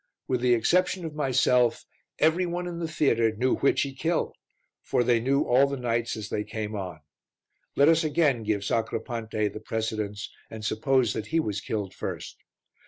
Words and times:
With 0.27 0.41
the 0.41 0.55
exception 0.55 1.05
of 1.05 1.13
myself, 1.13 1.85
every 2.17 2.47
one 2.47 2.65
in 2.65 2.79
the 2.79 2.87
theatre 2.87 3.35
knew 3.35 3.57
which 3.57 3.83
he 3.83 3.93
killed, 3.93 4.35
for 4.81 5.03
they 5.03 5.19
knew 5.19 5.43
all 5.43 5.67
the 5.67 5.77
knights 5.77 6.17
as 6.17 6.29
they 6.29 6.43
came 6.43 6.73
on. 6.75 7.01
Let 7.75 7.87
us 7.87 8.03
again 8.03 8.41
give 8.41 8.63
Sacripante 8.65 9.47
the 9.49 9.59
precedence 9.59 10.31
and 10.49 10.65
suppose 10.65 11.13
that 11.13 11.27
he 11.27 11.39
was 11.39 11.61
killed 11.61 11.93
first. 11.93 12.37